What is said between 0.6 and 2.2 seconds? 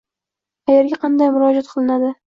Qayerga qanday murojaat qilinadi?